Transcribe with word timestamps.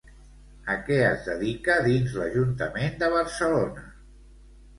A 0.75 0.77
què 0.87 0.95
es 1.09 1.27
dedica 1.27 1.75
dins 1.89 2.15
l'Ajuntament 2.23 2.99
de 3.05 3.11
Barcelona? 3.19 3.87